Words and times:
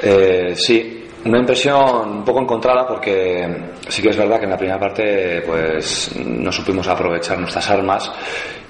Eh, 0.00 0.54
sí, 0.54 1.04
una 1.24 1.38
impresión 1.38 2.18
un 2.18 2.24
poco 2.24 2.40
encontrada 2.40 2.86
porque 2.86 3.46
sí 3.88 4.00
que 4.00 4.10
es 4.10 4.16
verdad 4.16 4.38
que 4.38 4.44
en 4.44 4.50
la 4.50 4.56
primera 4.56 4.78
parte 4.78 5.42
pues 5.44 6.14
no 6.16 6.52
supimos 6.52 6.86
aprovechar 6.86 7.38
nuestras 7.38 7.68
armas 7.70 8.10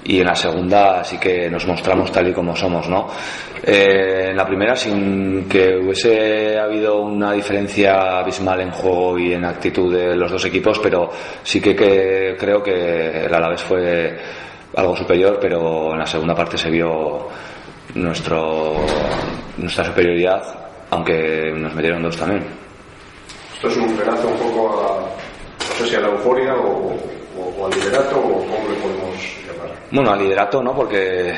y 0.03 0.19
en 0.19 0.25
la 0.25 0.35
segunda 0.35 1.03
sí 1.03 1.17
que 1.17 1.49
nos 1.49 1.67
mostramos 1.67 2.11
tal 2.11 2.29
y 2.29 2.33
como 2.33 2.55
somos, 2.55 2.89
¿no? 2.89 3.07
Eh, 3.61 4.29
en 4.29 4.37
la 4.37 4.45
primera 4.45 4.75
sin 4.75 5.47
que 5.47 5.75
hubiese 5.75 6.57
habido 6.57 7.01
una 7.01 7.33
diferencia 7.33 8.19
abismal 8.19 8.61
en 8.61 8.71
juego 8.71 9.19
y 9.19 9.33
en 9.33 9.45
actitud 9.45 9.93
de 9.93 10.15
los 10.15 10.31
dos 10.31 10.45
equipos, 10.45 10.79
pero 10.79 11.09
sí 11.43 11.61
que, 11.61 11.75
creo 12.37 12.63
que 12.63 13.25
el 13.25 13.33
Alavés 13.33 13.61
fue 13.61 14.17
algo 14.75 14.95
superior, 14.95 15.37
pero 15.39 15.91
en 15.93 15.99
la 15.99 16.05
segunda 16.05 16.33
parte 16.33 16.57
se 16.57 16.69
vio 16.69 17.27
nuestro, 17.95 18.77
nuestra 19.57 19.83
superioridad, 19.83 20.68
aunque 20.89 21.51
nos 21.55 21.73
metieron 21.75 22.03
dos 22.03 22.17
también. 22.17 22.45
Esto 23.55 23.67
es 23.67 23.77
un 23.77 23.97
relato 23.97 24.27
un 24.27 24.37
poco 24.37 24.81
a, 24.81 25.01
no 25.01 25.75
sé 25.75 25.87
si 25.87 25.95
a 25.95 25.99
la 25.99 26.07
euforia 26.07 26.53
o, 26.55 26.95
o, 27.37 27.55
o 27.59 27.65
al 27.65 27.71
liderato 27.73 28.17
o 28.17 28.21
cómo 28.21 28.69
le 28.69 28.75
podemos 28.75 29.15
llamar. 29.45 29.75
Bueno, 29.91 30.11
al 30.11 30.19
liderato 30.19 30.63
no, 30.63 30.73
porque 30.73 31.35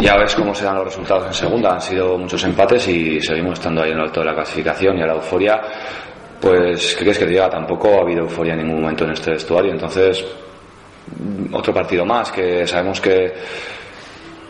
ya 0.00 0.16
ves 0.16 0.34
cómo 0.34 0.54
se 0.54 0.64
dan 0.64 0.76
los 0.76 0.86
resultados 0.86 1.26
en 1.26 1.34
segunda. 1.34 1.74
Han 1.74 1.80
sido 1.80 2.16
muchos 2.18 2.42
empates 2.44 2.88
y 2.88 3.20
seguimos 3.20 3.54
estando 3.58 3.82
ahí 3.82 3.90
en 3.90 3.98
el 3.98 4.04
alto 4.04 4.20
de 4.20 4.26
la 4.26 4.34
clasificación 4.34 4.98
y 4.98 5.02
a 5.02 5.06
la 5.06 5.14
euforia. 5.14 5.60
Pues, 6.40 6.92
¿qué 6.94 7.04
quieres 7.04 7.18
que 7.18 7.24
te 7.24 7.30
diga? 7.30 7.48
Tampoco 7.48 7.98
ha 7.98 8.00
habido 8.02 8.20
euforia 8.20 8.54
en 8.54 8.60
ningún 8.64 8.80
momento 8.82 9.04
en 9.04 9.12
este 9.12 9.30
vestuario. 9.30 9.72
Entonces, 9.72 10.24
otro 11.52 11.72
partido 11.72 12.04
más 12.04 12.32
que 12.32 12.66
sabemos 12.66 13.00
que, 13.00 13.32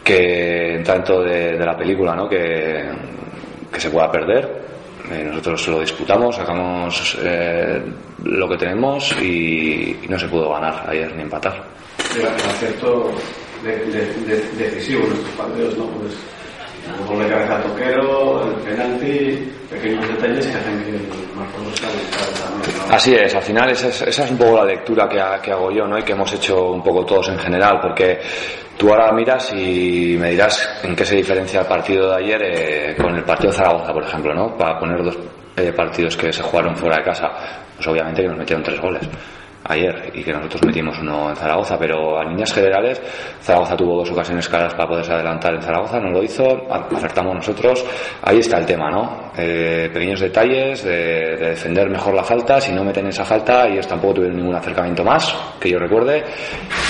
que 0.02 0.76
entra 0.76 0.94
dentro 0.94 1.22
de, 1.22 1.56
de 1.56 1.64
la 1.64 1.76
película, 1.76 2.14
¿no? 2.14 2.28
Que, 2.28 2.88
que 3.74 3.80
se 3.80 3.90
pueda 3.90 4.10
perder. 4.10 4.48
Eh, 5.10 5.24
nosotros 5.26 5.68
lo 5.68 5.80
disputamos, 5.80 6.36
sacamos 6.36 7.18
eh, 7.20 7.82
lo 8.22 8.48
que 8.48 8.56
tenemos 8.56 9.12
y, 9.20 9.98
no 10.08 10.18
se 10.18 10.28
pudo 10.28 10.50
ganar 10.50 10.88
ayer 10.88 11.14
ni 11.14 11.22
empatar. 11.22 11.62
el 12.16 12.26
acierto 12.26 13.10
de, 13.62 13.76
de, 13.86 14.06
de, 14.24 14.70
decisivo 14.70 15.04
en 15.04 15.12
estos 15.12 15.30
partidos, 15.36 15.76
¿no? 15.76 15.86
Pues 15.88 16.14
el 16.86 17.06
gol 17.06 17.22
de 17.22 17.28
cabeza 17.28 17.62
toquero, 17.62 18.48
el 18.48 18.54
penalti, 18.62 19.52
pequeños 19.70 20.08
detalles 20.08 20.46
que 20.46 20.56
hacen 20.56 20.84
que 20.84 20.90
el. 20.90 21.24
Así 22.90 23.14
es, 23.14 23.34
al 23.34 23.42
final 23.42 23.70
esa 23.70 23.88
es, 23.88 24.02
esa 24.02 24.24
es 24.24 24.30
un 24.30 24.38
poco 24.38 24.58
la 24.58 24.64
lectura 24.64 25.08
que, 25.08 25.20
que 25.42 25.52
hago 25.52 25.70
yo 25.70 25.86
¿no? 25.86 25.98
y 25.98 26.02
que 26.02 26.12
hemos 26.12 26.32
hecho 26.32 26.70
un 26.70 26.82
poco 26.82 27.04
todos 27.04 27.28
en 27.28 27.38
general, 27.38 27.78
porque 27.80 28.20
tú 28.76 28.90
ahora 28.90 29.12
miras 29.12 29.52
y 29.52 30.16
me 30.18 30.30
dirás 30.30 30.80
en 30.82 30.94
qué 30.94 31.04
se 31.04 31.16
diferencia 31.16 31.60
el 31.60 31.66
partido 31.66 32.10
de 32.10 32.16
ayer 32.16 32.42
eh, 32.42 32.96
con 32.96 33.14
el 33.14 33.24
partido 33.24 33.50
de 33.50 33.56
Zaragoza, 33.56 33.92
por 33.92 34.04
ejemplo, 34.04 34.34
¿no? 34.34 34.56
para 34.56 34.78
poner 34.78 35.02
dos 35.02 35.18
eh, 35.56 35.72
partidos 35.72 36.16
que 36.16 36.32
se 36.32 36.42
jugaron 36.42 36.76
fuera 36.76 36.98
de 36.98 37.04
casa, 37.04 37.30
pues 37.74 37.86
obviamente 37.88 38.22
que 38.22 38.28
nos 38.28 38.38
metieron 38.38 38.62
tres 38.62 38.80
goles 38.80 39.08
ayer 39.64 40.10
y 40.14 40.22
que 40.22 40.32
nosotros 40.32 40.62
metimos 40.64 40.98
uno 40.98 41.30
en 41.30 41.36
Zaragoza, 41.36 41.78
pero 41.78 42.18
a 42.18 42.24
líneas 42.24 42.52
generales 42.52 43.00
Zaragoza 43.40 43.76
tuvo 43.76 43.98
dos 43.98 44.10
ocasiones 44.10 44.48
claras 44.48 44.74
para 44.74 44.88
poderse 44.88 45.12
adelantar 45.12 45.54
en 45.54 45.62
Zaragoza, 45.62 45.98
no 46.00 46.10
lo 46.10 46.22
hizo, 46.22 46.66
acertamos 46.70 47.34
nosotros, 47.34 47.84
ahí 48.22 48.38
está 48.38 48.58
el 48.58 48.66
tema, 48.66 48.90
¿no? 48.90 49.32
Eh, 49.36 49.90
pequeños 49.92 50.20
detalles 50.20 50.84
de, 50.84 51.36
de 51.36 51.48
defender 51.50 51.88
mejor 51.88 52.14
la 52.14 52.24
falta, 52.24 52.60
si 52.60 52.72
no 52.72 52.84
meten 52.84 53.06
esa 53.06 53.24
falta 53.24 53.66
ellos 53.66 53.86
tampoco 53.86 54.14
tuvieron 54.14 54.36
ningún 54.36 54.54
acercamiento 54.54 55.04
más, 55.04 55.34
que 55.60 55.70
yo 55.70 55.78
recuerde, 55.78 56.22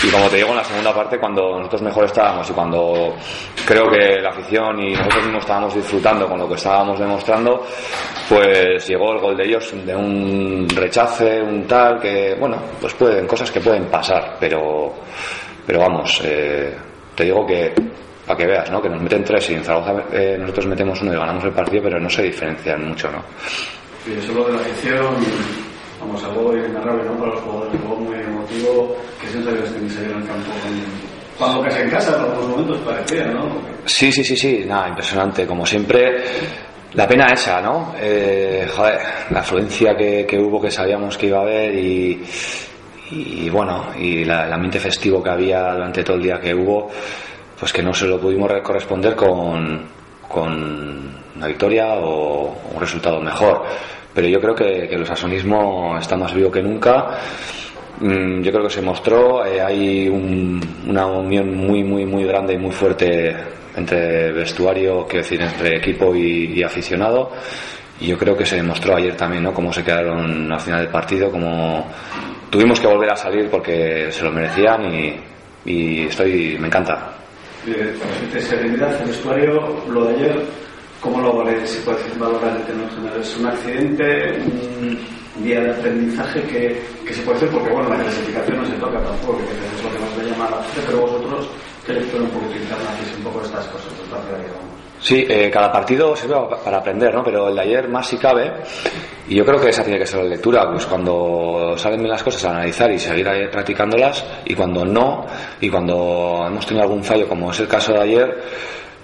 y 0.02 0.10
como 0.10 0.28
te 0.28 0.36
digo 0.36 0.50
en 0.50 0.56
la 0.56 0.64
segunda 0.64 0.94
parte 0.94 1.18
cuando 1.18 1.58
nosotros 1.58 1.82
mejor 1.82 2.04
estábamos 2.04 2.48
y 2.48 2.52
cuando 2.52 3.14
creo 3.66 3.90
que 3.90 4.20
la 4.20 4.30
afición 4.30 4.80
y 4.80 4.92
nosotros 4.92 5.24
mismos 5.24 5.42
estábamos 5.42 5.74
disfrutando 5.74 6.28
con 6.28 6.38
lo 6.38 6.48
que 6.48 6.54
estábamos 6.54 6.98
demostrando, 6.98 7.64
pues 8.28 8.86
llegó 8.88 9.12
el 9.12 9.20
gol 9.20 9.36
de 9.36 9.44
ellos 9.44 9.72
de 9.84 9.94
un 9.94 10.66
rechace, 10.74 11.42
un 11.42 11.66
tal, 11.66 12.00
que 12.00 12.34
bueno, 12.38 12.56
pues 12.80 12.94
pueden, 12.94 13.26
cosas 13.26 13.50
que 13.50 13.60
pueden 13.60 13.86
pasar, 13.86 14.36
pero, 14.38 14.94
pero 15.66 15.80
vamos, 15.80 16.20
eh, 16.24 16.74
te 17.14 17.24
digo 17.24 17.46
que 17.46 17.72
para 18.26 18.38
que 18.38 18.46
veas, 18.46 18.70
¿no? 18.70 18.80
Que 18.80 18.88
nos 18.88 19.02
meten 19.02 19.22
tres 19.22 19.50
y 19.50 19.54
en 19.54 19.64
Zaragoza 19.64 20.04
eh, 20.12 20.36
nosotros 20.38 20.66
metemos 20.66 21.00
uno 21.02 21.12
y 21.12 21.16
ganamos 21.16 21.44
el 21.44 21.52
partido, 21.52 21.82
pero 21.82 22.00
no 22.00 22.08
se 22.08 22.22
diferencian 22.22 22.88
mucho, 22.88 23.10
¿no? 23.10 23.22
Y 24.06 24.18
eso 24.18 24.32
lo 24.32 24.46
de 24.46 24.54
la 24.54 24.60
afición, 24.60 25.14
vamos, 26.00 26.24
algo 26.24 26.56
inenarrable, 26.56 27.04
¿no? 27.04 27.18
Para 27.18 27.32
los 27.32 27.40
jugadores, 27.40 27.80
algo 27.82 27.96
muy 27.96 28.16
emotivo, 28.16 28.96
que 29.20 29.28
sensaciones 29.28 29.72
tenéis 29.74 29.98
ahí 29.98 30.04
en 30.04 30.22
el 30.22 30.26
campo 30.26 30.50
cuando 31.38 31.62
casi 31.62 31.80
en 31.80 31.90
casa 31.90 32.16
en 32.16 32.22
algunos 32.22 32.48
momentos 32.48 32.78
parecía, 32.82 33.26
¿no? 33.26 33.56
Sí, 33.84 34.12
sí, 34.12 34.22
sí, 34.22 34.36
sí, 34.36 34.64
nada, 34.66 34.88
impresionante. 34.88 35.46
Como 35.46 35.66
siempre, 35.66 36.22
la 36.94 37.06
pena 37.08 37.26
esa, 37.32 37.60
¿no? 37.60 37.94
Eh, 38.00 38.66
joder, 38.74 39.00
la 39.30 39.40
afluencia 39.40 39.96
que, 39.96 40.24
que 40.26 40.38
hubo, 40.38 40.60
que 40.60 40.70
sabíamos 40.70 41.16
que 41.18 41.26
iba 41.26 41.38
a 41.38 41.42
haber 41.42 41.74
y, 41.74 43.48
bueno, 43.50 43.86
y 43.98 44.24
la- 44.24 44.46
el 44.46 44.52
ambiente 44.52 44.80
festivo 44.80 45.22
que 45.22 45.30
había 45.30 45.72
durante 45.74 46.02
todo 46.02 46.16
el 46.16 46.22
día 46.22 46.40
que 46.40 46.54
hubo, 46.54 46.90
pues 47.58 47.72
que 47.72 47.82
no 47.82 47.92
se 47.94 48.06
lo 48.06 48.18
pudimos 48.20 48.50
re- 48.50 48.62
corresponder 48.62 49.14
con, 49.14 49.82
con 50.28 51.14
una 51.36 51.46
victoria 51.46 51.94
o 51.94 52.54
un 52.74 52.80
resultado 52.80 53.20
mejor. 53.20 53.64
Pero 54.14 54.28
yo 54.28 54.40
creo 54.40 54.54
que, 54.54 54.84
el 54.86 55.06
sasonismo 55.06 55.96
está 55.98 56.16
más 56.16 56.32
vivo 56.34 56.50
que 56.50 56.62
nunca. 56.62 57.18
Mm, 58.00 58.42
Yo 58.42 58.50
creo 58.52 58.64
que 58.64 58.70
se 58.70 58.82
mostró, 58.82 59.44
eh, 59.44 59.60
hay 59.60 60.08
un- 60.08 60.60
una 60.88 61.06
unión 61.06 61.54
muy, 61.56 61.84
muy, 61.84 62.04
muy 62.06 62.24
grande 62.24 62.54
y 62.54 62.58
muy 62.58 62.72
fuerte 62.72 63.34
entre 63.76 64.32
vestuario, 64.32 65.04
quiero 65.06 65.22
decir, 65.24 65.40
entre 65.40 65.76
equipo 65.78 66.14
y, 66.14 66.52
y 66.58 66.62
aficionado. 66.62 67.32
Y 68.00 68.08
yo 68.08 68.18
creo 68.18 68.36
que 68.36 68.44
se 68.44 68.56
demostró 68.56 68.96
ayer 68.96 69.16
también, 69.16 69.42
¿no? 69.44 69.54
Cómo 69.54 69.72
se 69.72 69.84
quedaron 69.84 70.50
al 70.52 70.60
final 70.60 70.80
del 70.80 70.90
partido, 70.90 71.30
cómo 71.30 71.86
tuvimos 72.50 72.80
que 72.80 72.86
volver 72.88 73.10
a 73.10 73.16
salir 73.16 73.48
porque 73.48 74.08
se 74.10 74.22
lo 74.24 74.32
merecían 74.32 74.92
y, 74.94 75.16
y 75.64 76.06
estoy, 76.06 76.56
me 76.58 76.66
encanta. 76.66 77.12
De 77.64 78.40
serenidad, 78.40 79.00
el 79.00 79.08
vestuario, 79.08 79.82
lo 79.88 80.04
de 80.06 80.14
ayer, 80.16 80.42
¿cómo 81.00 81.20
lo 81.20 81.32
vale- 81.38 81.66
se 81.66 81.80
puede 81.82 81.98
decir, 81.98 82.18
valorar 82.18 82.60
en 82.68 83.40
un 83.40 83.46
accidente, 83.46 84.38
un 84.44 84.98
día 85.36 85.60
de 85.60 85.70
aprendizaje 85.70 86.42
que, 86.42 86.82
que 87.06 87.12
se 87.14 87.22
puede 87.22 87.38
hacer? 87.38 87.48
Porque, 87.50 87.70
bueno, 87.70 87.88
la 87.88 87.96
clasificación 87.96 88.56
no 88.58 88.66
se 88.66 88.72
toca 88.74 89.00
tampoco, 89.00 89.38
que 89.38 89.44
es 89.44 89.82
lo 89.84 89.90
que 89.92 89.98
más 89.98 90.16
le 90.18 90.30
llama 90.30 90.50
la 90.50 90.62
gente, 90.62 90.80
pero 90.86 90.98
vosotros, 91.00 91.48
¿qué 91.86 91.92
lectura 91.94 92.22
un 92.24 92.30
poquito 92.30 92.56
interna 92.56 92.90
hacéis 92.90 93.16
un 93.18 93.24
poco 93.24 93.42
estas 93.42 93.66
cosas? 93.66 93.92
Sí, 95.00 95.26
eh, 95.28 95.50
cada 95.52 95.70
partido 95.70 96.16
sirve 96.16 96.34
pa- 96.34 96.62
para 96.64 96.78
aprender, 96.78 97.12
¿no? 97.14 97.22
Pero 97.22 97.48
el 97.48 97.54
de 97.56 97.60
ayer 97.60 97.88
más 97.88 98.06
si 98.06 98.16
cabe, 98.16 98.50
y 99.28 99.34
yo 99.34 99.44
creo 99.44 99.60
que 99.60 99.68
esa 99.68 99.82
tiene 99.82 99.98
que 99.98 100.06
ser 100.06 100.22
la 100.22 100.30
lectura, 100.30 100.66
pues 100.70 100.86
cuando 100.86 101.74
salen 101.76 101.98
bien 101.98 102.10
las 102.10 102.22
cosas, 102.22 102.44
analizar 102.46 102.90
y 102.90 102.98
seguir 102.98 103.26
practicándolas, 103.50 104.24
y 104.46 104.54
cuando 104.54 104.84
no, 104.84 105.26
y 105.60 105.68
cuando 105.68 106.44
hemos 106.46 106.64
tenido 106.66 106.84
algún 106.84 107.04
fallo, 107.04 107.28
como 107.28 107.50
es 107.50 107.60
el 107.60 107.68
caso 107.68 107.92
de 107.92 108.00
ayer, 108.00 108.42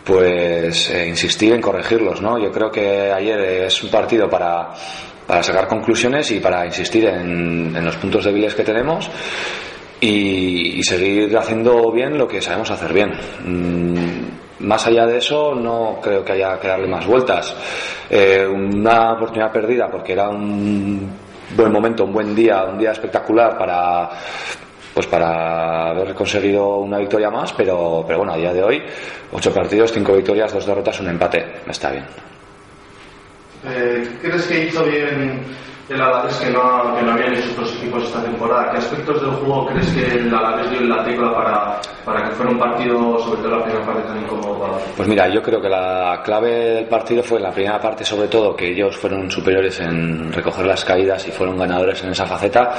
pues 0.04 0.90
eh, 0.90 1.06
insistir 1.08 1.52
en 1.52 1.60
corregirlos, 1.60 2.22
¿no? 2.22 2.38
Yo 2.38 2.50
creo 2.50 2.70
que 2.70 3.12
ayer 3.12 3.38
es 3.66 3.82
un 3.82 3.90
partido 3.90 4.28
para, 4.30 4.70
para 5.30 5.44
sacar 5.44 5.68
conclusiones 5.68 6.28
y 6.32 6.40
para 6.40 6.66
insistir 6.66 7.04
en, 7.06 7.84
los 7.84 7.96
puntos 7.98 8.24
débiles 8.24 8.52
que 8.52 8.64
tenemos 8.64 9.08
y, 10.00 10.80
y 10.80 10.82
seguir 10.82 11.38
haciendo 11.38 11.92
bien 11.92 12.18
lo 12.18 12.26
que 12.26 12.42
sabemos 12.42 12.68
hacer 12.72 12.92
bien. 12.92 13.12
Mm, 13.44 14.66
más 14.66 14.88
allá 14.88 15.06
de 15.06 15.18
eso, 15.18 15.54
no 15.54 16.00
creo 16.02 16.24
que 16.24 16.32
haya 16.32 16.58
que 16.58 16.66
darle 16.66 16.88
más 16.88 17.06
vueltas. 17.06 17.54
Eh, 18.10 18.44
una 18.44 19.12
oportunidad 19.12 19.52
perdida 19.52 19.88
porque 19.88 20.14
era 20.14 20.30
un 20.30 21.08
buen 21.56 21.70
momento, 21.70 22.06
un 22.06 22.12
buen 22.12 22.34
día, 22.34 22.64
un 22.64 22.76
día 22.76 22.90
espectacular 22.90 23.56
para 23.56 24.10
pues 24.92 25.06
para 25.06 25.90
haber 25.90 26.12
conseguido 26.12 26.78
una 26.78 26.98
victoria 26.98 27.30
más, 27.30 27.52
pero, 27.52 28.02
pero 28.04 28.18
bueno, 28.18 28.32
a 28.32 28.36
día 28.36 28.52
de 28.52 28.64
hoy, 28.64 28.82
ocho 29.30 29.54
partidos, 29.54 29.92
cinco 29.92 30.12
victorias, 30.14 30.52
dos 30.52 30.66
derrotas, 30.66 30.98
un 30.98 31.10
empate. 31.10 31.60
Está 31.68 31.92
bien. 31.92 32.29
Eh, 33.66 34.08
¿Crees 34.22 34.46
que 34.46 34.64
hizo 34.66 34.84
bien 34.84 35.42
el 35.90 36.00
Alavés 36.00 36.36
que 36.36 36.50
no, 36.50 36.94
que 36.96 37.02
no 37.02 37.12
habían 37.12 37.34
hecho 37.34 37.50
otros 37.52 37.74
equipos 37.76 38.04
esta 38.04 38.22
temporada? 38.22 38.70
¿Qué 38.70 38.78
aspectos 38.78 39.20
del 39.20 39.30
juego 39.32 39.66
crees 39.66 39.86
que 39.90 40.04
el 40.18 40.34
Alavés 40.34 40.70
dio 40.70 40.80
en 40.80 40.88
la 40.88 41.04
tecla 41.04 41.34
para, 41.34 41.80
para 42.04 42.24
que 42.28 42.34
fuera 42.36 42.52
un 42.52 42.58
partido, 42.58 43.18
sobre 43.18 43.42
todo 43.42 43.58
la 43.58 43.64
primera 43.64 43.84
parte, 43.84 44.02
tan 44.04 44.22
incómodo? 44.22 44.78
Pues 44.96 45.08
mira, 45.08 45.28
yo 45.28 45.42
creo 45.42 45.60
que 45.60 45.68
la 45.68 46.20
clave 46.24 46.50
del 46.76 46.84
partido 46.86 47.22
fue 47.22 47.38
en 47.38 47.42
la 47.44 47.50
primera 47.50 47.78
parte, 47.80 48.04
sobre 48.04 48.28
todo, 48.28 48.54
que 48.56 48.68
ellos 48.70 48.96
fueron 48.96 49.30
superiores 49.30 49.78
en 49.80 50.32
recoger 50.32 50.64
las 50.64 50.84
caídas 50.84 51.26
y 51.28 51.32
fueron 51.32 51.58
ganadores 51.58 52.02
en 52.04 52.10
esa 52.10 52.24
faceta. 52.24 52.72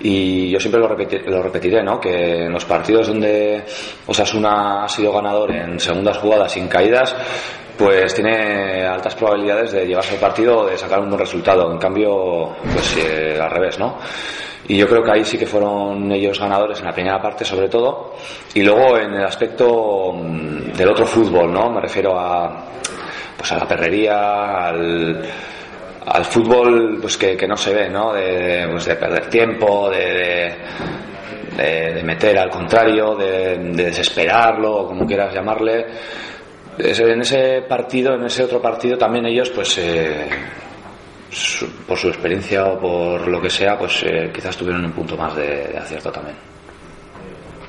Y 0.00 0.50
yo 0.50 0.58
siempre 0.60 0.80
lo, 0.80 0.88
repeti- 0.94 1.24
lo 1.24 1.40
repetiré, 1.42 1.82
¿no? 1.82 1.98
Que 2.00 2.44
en 2.46 2.52
los 2.52 2.64
partidos 2.66 3.06
donde 3.06 3.64
Osasuna 4.06 4.84
ha 4.84 4.88
sido 4.88 5.12
ganador 5.12 5.52
en 5.52 5.78
segundas 5.80 6.18
jugadas 6.18 6.52
sin 6.52 6.66
caídas, 6.68 7.14
pues 7.78 8.12
tiene 8.12 8.84
altas 8.84 9.14
probabilidades 9.14 9.70
de 9.70 9.86
llevarse 9.86 10.14
el 10.14 10.20
partido 10.20 10.58
o 10.58 10.66
de 10.66 10.76
sacar 10.76 10.98
un 10.98 11.08
buen 11.08 11.20
resultado. 11.20 11.70
En 11.70 11.78
cambio, 11.78 12.56
pues 12.72 12.96
eh, 12.96 13.38
al 13.40 13.50
revés, 13.50 13.78
¿no? 13.78 13.98
Y 14.66 14.76
yo 14.76 14.88
creo 14.88 15.02
que 15.02 15.12
ahí 15.12 15.24
sí 15.24 15.38
que 15.38 15.46
fueron 15.46 16.10
ellos 16.10 16.40
ganadores 16.40 16.80
en 16.80 16.86
la 16.86 16.92
primera 16.92 17.22
parte, 17.22 17.44
sobre 17.44 17.68
todo. 17.68 18.14
Y 18.52 18.62
luego 18.62 18.98
en 18.98 19.14
el 19.14 19.24
aspecto 19.24 20.12
mm, 20.12 20.72
del 20.72 20.88
otro 20.88 21.06
fútbol, 21.06 21.52
¿no? 21.52 21.70
Me 21.70 21.80
refiero 21.80 22.18
a, 22.18 22.64
pues 23.36 23.52
a 23.52 23.58
la 23.58 23.68
perrería, 23.68 24.66
al, 24.66 25.24
fútbol 26.24 26.98
pues 27.00 27.16
que, 27.16 27.46
no 27.46 27.56
se 27.56 27.72
ve, 27.72 27.88
¿no? 27.88 28.12
De, 28.12 28.66
pues 28.72 28.86
de 28.86 28.96
perder 28.96 29.26
tiempo, 29.30 29.88
de 29.88 30.56
meter 32.02 32.38
al 32.38 32.50
contrario, 32.50 33.14
de, 33.14 33.56
de 33.56 33.84
desesperarlo, 33.84 34.78
o 34.78 34.86
como 34.88 35.06
quieras 35.06 35.32
llamarle. 35.32 35.86
En 36.78 37.20
ese 37.20 37.62
partido, 37.68 38.14
en 38.14 38.24
ese 38.24 38.44
otro 38.44 38.60
partido, 38.62 38.96
también 38.96 39.26
ellos, 39.26 39.50
pues, 39.50 39.76
eh, 39.78 40.28
su- 41.30 41.68
por 41.86 41.98
su 41.98 42.08
experiencia 42.08 42.64
o 42.66 42.78
por 42.78 43.26
lo 43.28 43.40
que 43.40 43.50
sea, 43.50 43.76
pues 43.78 44.02
eh, 44.04 44.30
quizás 44.32 44.56
tuvieron 44.56 44.84
un 44.84 44.92
punto 44.92 45.16
más 45.16 45.34
de, 45.36 45.68
de 45.68 45.78
acierto 45.78 46.10
también. 46.12 46.36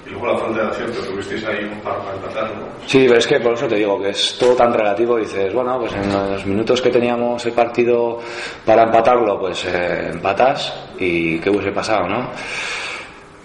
Y 0.06 0.12
luego 0.12 0.28
la 0.28 0.38
falta 0.40 0.62
de 0.64 0.68
acierto, 0.70 1.02
tuvisteis 1.04 1.46
ahí 1.46 1.64
un 1.66 1.80
par 1.82 1.98
para 2.00 2.16
empatar, 2.16 2.44
¿no? 2.56 2.64
Sí, 2.88 3.06
pero 3.08 3.20
es 3.20 3.28
que 3.28 3.40
por 3.40 3.54
eso 3.54 3.68
te 3.68 3.76
digo 3.76 4.02
que 4.02 4.10
es 4.10 4.38
todo 4.40 4.56
tan 4.56 4.74
relativo. 4.74 5.18
Dices, 5.18 5.54
bueno, 5.54 5.78
pues 5.80 5.94
en 5.94 6.12
los 6.12 6.46
minutos 6.46 6.82
que 6.82 6.90
teníamos 6.90 7.46
el 7.46 7.52
partido 7.54 8.20
para 8.66 8.84
empatarlo, 8.84 9.40
pues 9.40 9.66
eh, 9.66 10.10
empatas 10.14 10.74
y 10.98 11.40
qué 11.40 11.50
hubiese 11.50 11.72
pasado, 11.72 12.08
¿no? 12.08 12.30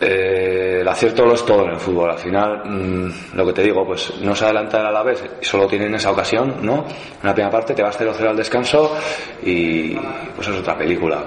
Eh, 0.01 0.79
el 0.81 0.89
acierto 0.89 1.25
lo 1.25 1.35
es 1.35 1.45
todo 1.45 1.65
en 1.65 1.71
el 1.71 1.81
fútbol. 1.81 2.11
Al 2.11 2.19
final, 2.19 2.63
mm, 2.65 3.37
lo 3.37 3.47
que 3.47 3.53
te 3.53 3.63
digo, 3.63 3.87
pues 3.87 4.15
no 4.21 4.35
se 4.35 4.45
adelanta 4.45 4.81
el 4.81 4.87
Alavés 4.87 5.25
solo 5.41 5.67
tienen 5.67 5.95
esa 5.95 6.11
ocasión, 6.11 6.57
¿no? 6.63 6.85
En 6.87 7.27
la 7.27 7.33
primera 7.33 7.51
parte 7.51 7.75
te 7.75 7.83
vas 7.83 7.97
0-0 7.97 8.29
al 8.29 8.37
descanso 8.37 8.97
y 9.43 9.95
pues 10.35 10.49
es 10.49 10.57
otra 10.57 10.77
película. 10.77 11.25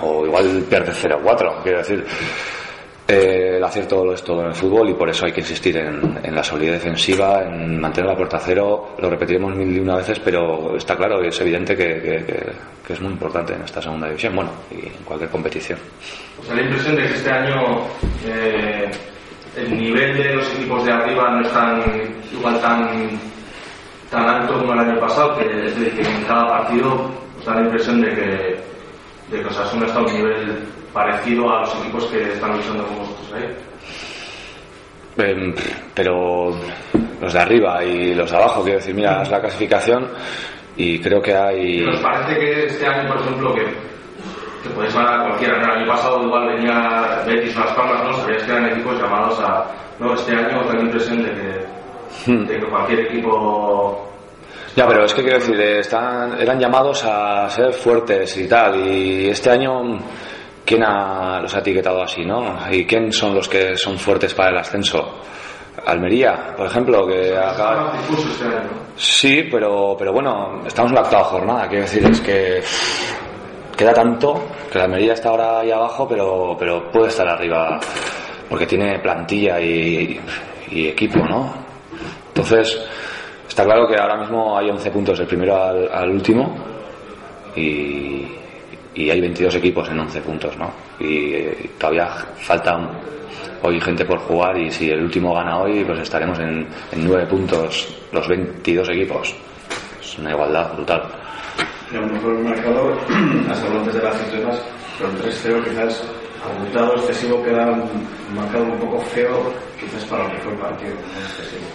O 0.00 0.26
igual 0.26 0.64
pierdes 0.68 0.96
0-4, 1.04 1.62
quiero 1.62 1.78
decir. 1.78 2.04
Eh, 3.08 3.54
el 3.56 3.64
acierto 3.64 4.04
lo 4.04 4.14
es 4.14 4.22
todo 4.22 4.42
en 4.42 4.46
el 4.48 4.54
fútbol 4.54 4.88
y 4.90 4.94
por 4.94 5.08
eso 5.10 5.26
hay 5.26 5.32
que 5.32 5.40
insistir 5.40 5.76
en, 5.76 6.20
en 6.22 6.34
la 6.34 6.42
solidez 6.44 6.74
defensiva, 6.74 7.42
en 7.44 7.80
mantener 7.80 8.10
la 8.10 8.16
puerta 8.16 8.38
cero. 8.38 8.94
Lo 8.98 9.10
repetiremos 9.10 9.54
mil 9.56 9.76
y 9.76 9.80
una 9.80 9.96
veces, 9.96 10.20
pero 10.20 10.76
está 10.76 10.96
claro 10.96 11.22
y 11.22 11.28
es 11.28 11.40
evidente 11.40 11.76
que, 11.76 12.00
que- 12.00 12.72
es 12.92 13.00
muy 13.00 13.12
importante 13.12 13.54
en 13.54 13.62
esta 13.62 13.80
segunda 13.80 14.06
división, 14.06 14.36
bueno, 14.36 14.50
y 14.70 14.86
en 14.86 15.02
cualquier 15.04 15.30
competición. 15.30 15.78
O 16.38 16.44
sea, 16.44 16.54
la 16.54 16.60
impresión 16.62 16.94
de 16.94 17.02
que 17.06 17.14
este 17.14 17.30
año 17.30 17.86
eh, 18.26 18.90
el 19.56 19.78
nivel 19.80 20.14
de 20.18 20.34
los 20.34 20.54
equipos 20.54 20.84
de 20.84 20.92
arriba 20.92 21.30
no 21.30 21.40
es 21.40 21.52
tan, 21.52 21.80
igual 22.30 22.60
tan, 22.60 23.08
tan 24.10 24.28
alto 24.28 24.58
como 24.58 24.74
el 24.74 24.78
año 24.80 25.00
pasado, 25.00 25.38
que 25.38 25.44
es 25.66 25.74
decir, 25.74 25.94
que 25.94 26.02
en 26.02 26.22
cada 26.24 26.46
partido 26.48 27.10
os 27.38 27.44
da 27.46 27.54
la 27.54 27.62
impresión 27.62 28.02
de 28.02 28.08
que, 28.10 28.56
de 29.36 29.42
que 29.42 29.46
Osasuna 29.48 29.86
está 29.86 30.00
un 30.00 30.12
nivel 30.12 30.58
parecido 30.92 31.50
a 31.52 31.60
los 31.60 31.74
equipos 31.76 32.04
que 32.06 32.32
están 32.32 32.56
luchando 32.56 32.84
con 32.86 32.98
vosotros 32.98 33.32
ahí. 33.34 33.56
Em, 35.18 35.54
pero 35.94 36.50
los 37.20 37.32
de 37.32 37.38
arriba 37.38 37.84
y 37.84 38.14
los 38.14 38.30
de 38.30 38.36
abajo, 38.36 38.62
quiero 38.62 38.78
decir, 38.78 38.94
mira, 38.94 39.22
es 39.22 39.30
la 39.30 39.40
clasificación 39.40 40.08
y 40.76 40.98
creo 41.00 41.20
que 41.20 41.34
hay... 41.34 41.80
¿Nos 41.80 42.00
parece 42.00 42.38
que 42.38 42.66
este 42.66 42.86
año, 42.86 43.08
por 43.08 43.20
ejemplo, 43.20 43.54
que, 43.54 43.64
que 44.62 44.74
podéis 44.74 44.94
ganar 44.94 45.20
a 45.20 45.28
cualquiera? 45.28 45.58
El 45.60 45.70
año 45.70 45.86
pasado 45.86 46.22
igual 46.24 46.48
venía 46.56 47.22
Betis 47.26 47.56
o 47.56 47.60
Las 47.60 47.74
Palmas, 47.74 48.04
¿no? 48.04 48.12
Sabías 48.14 48.42
que 48.44 48.52
eran 48.52 48.70
equipos 48.72 49.00
llamados 49.00 49.38
a... 49.40 49.66
No, 49.98 50.14
este 50.14 50.34
año 50.34 50.62
impresión 50.80 51.22
de 51.22 51.30
que, 51.30 51.72
Hmm. 52.26 52.46
que 52.46 52.60
cualquier 52.60 53.00
equipo... 53.00 54.08
Ya, 54.76 54.86
pero 54.86 55.04
es 55.04 55.12
que 55.12 55.22
quiero 55.22 55.38
decir, 55.38 55.60
están, 55.60 56.40
eran 56.40 56.58
llamados 56.58 57.04
a 57.04 57.48
ser 57.50 57.72
fuertes 57.74 58.36
y 58.38 58.48
tal, 58.48 58.76
y 58.86 59.28
este 59.28 59.50
año, 59.50 59.98
¿quién 60.64 60.82
ha, 60.84 61.40
los 61.40 61.54
ha 61.54 61.58
etiquetado 61.58 62.02
así, 62.02 62.24
no? 62.24 62.56
¿Y 62.70 62.84
quién 62.84 63.12
son 63.12 63.34
los 63.34 63.48
que 63.48 63.76
son 63.76 63.98
fuertes 63.98 64.34
para 64.34 64.50
el 64.50 64.58
ascenso? 64.58 65.20
Almería, 65.86 66.54
por 66.56 66.66
ejemplo, 66.66 67.06
que 67.06 67.36
acaba... 67.36 67.92
Sí, 68.96 69.48
pero, 69.50 69.96
pero 69.98 70.12
bueno, 70.12 70.62
estamos 70.66 70.92
en 70.92 70.96
la 70.96 71.02
octava 71.02 71.24
jornada, 71.24 71.68
quiero 71.68 71.84
decir, 71.84 72.04
es 72.04 72.20
que 72.20 72.62
queda 73.76 73.92
tanto 73.92 74.42
que 74.70 74.78
la 74.78 74.84
Almería 74.84 75.14
está 75.14 75.30
ahora 75.30 75.60
ahí 75.60 75.70
abajo, 75.70 76.06
pero, 76.06 76.56
pero 76.58 76.90
puede 76.90 77.08
estar 77.08 77.26
arriba, 77.26 77.80
porque 78.48 78.66
tiene 78.66 78.98
plantilla 79.00 79.58
y, 79.60 80.20
y 80.70 80.88
equipo, 80.88 81.18
¿no? 81.20 81.52
Entonces, 82.28 82.78
está 83.48 83.64
claro 83.64 83.88
que 83.88 83.96
ahora 83.96 84.18
mismo 84.18 84.56
hay 84.56 84.70
11 84.70 84.90
puntos 84.90 85.18
del 85.18 85.26
primero 85.26 85.62
al, 85.62 85.88
al 85.92 86.10
último 86.10 86.54
y, 87.56 88.26
y 88.94 89.10
hay 89.10 89.20
22 89.20 89.54
equipos 89.56 89.88
en 89.88 89.98
11 90.00 90.20
puntos, 90.20 90.56
¿no? 90.56 90.70
Y, 90.98 91.34
eh, 91.34 91.70
todavía 91.78 92.08
falta 92.08 92.78
hoy 93.62 93.80
gente 93.80 94.04
por 94.04 94.18
jugar 94.18 94.58
y 94.58 94.70
si 94.70 94.90
el 94.90 95.02
último 95.02 95.34
gana 95.34 95.60
hoy, 95.60 95.84
pues 95.84 96.00
estaremos 96.00 96.38
en, 96.38 96.66
en 96.92 97.04
9 97.04 97.26
puntos 97.26 97.88
los 98.12 98.28
22 98.28 98.88
equipos. 98.90 99.34
Es 100.00 100.18
una 100.18 100.32
igualdad 100.32 100.74
brutal. 100.74 101.02
Y 101.92 101.96
a 101.96 102.00
lo 102.00 102.06
mejor 102.06 102.36
el 102.36 102.44
marcador, 102.44 102.98
hasta 103.50 103.66
antes 103.66 103.94
de 103.94 104.02
las 104.02 104.16
cifras, 104.18 104.62
pero 104.98 105.10
el 105.10 105.16
3-0 105.22 105.64
quizás 105.64 106.04
abultado, 106.44 106.96
excesivo, 106.96 107.42
queda 107.42 107.70
un 107.70 108.34
marcado 108.34 108.64
un 108.64 108.78
poco 108.78 108.98
feo, 109.00 109.52
quizás 109.78 110.04
para 110.06 110.24
el 110.24 110.58
partido, 110.58 110.94
no 110.94 111.20
excesivo. 111.20 111.66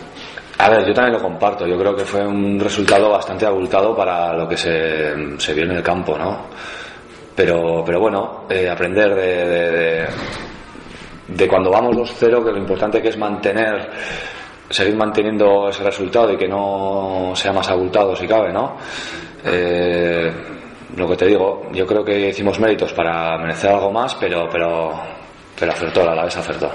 A 0.60 0.70
ver, 0.70 0.88
yo 0.88 0.94
también 0.94 1.14
lo 1.14 1.22
comparto. 1.22 1.68
Yo 1.68 1.78
creo 1.78 1.96
que 1.96 2.04
fue 2.04 2.26
un 2.26 2.60
resultado 2.60 3.12
bastante 3.12 3.46
abultado 3.46 3.96
para 3.96 4.34
lo 4.34 4.48
que 4.48 4.58
se, 4.58 5.40
se 5.40 5.54
vio 5.54 5.66
en 5.66 5.72
el 5.72 5.84
campo, 5.84 6.18
¿no? 6.18 6.48
Pero, 7.38 7.84
pero 7.86 8.00
bueno, 8.00 8.46
eh, 8.50 8.68
aprender 8.68 9.14
de, 9.14 10.08
de, 11.28 11.48
cuando 11.48 11.70
vamos 11.70 11.96
2-0, 11.96 12.44
que 12.44 12.52
lo 12.52 12.58
importante 12.58 13.00
que 13.00 13.10
es 13.10 13.18
mantener, 13.18 13.92
seguir 14.68 14.96
manteniendo 14.96 15.70
ese 15.70 15.84
resultado 15.84 16.34
y 16.34 16.38
que 16.38 16.48
no 16.48 17.34
sea 17.36 17.54
más 17.54 17.70
abultado 17.70 18.16
si 18.16 18.28
cabe, 18.28 18.52
¿no? 18.52 18.78
Eh, 19.46 20.32
lo 20.96 21.08
que 21.08 21.16
te 21.16 21.28
digo, 21.28 21.70
yo 21.74 21.86
creo 21.86 22.04
que 22.04 22.30
hicimos 22.30 22.60
méritos 22.60 22.92
para 22.94 23.38
merecer 23.38 23.70
algo 23.70 23.92
más, 23.92 24.16
pero, 24.16 24.50
pero, 24.52 25.00
pero 25.60 25.72
acertó, 25.72 26.04
la 26.06 26.24
vez 26.24 26.36
acertó. 26.36 26.72